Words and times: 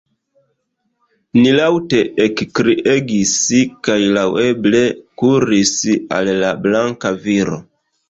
Ni 1.39 1.51
laŭte 1.59 1.99
ekkriegis, 2.25 3.35
kaj 3.89 4.01
laŭeble 4.19 4.85
kuris 5.23 5.79
al 6.21 6.35
la 6.43 6.55
blanka 6.67 7.17
viro. 7.31 7.65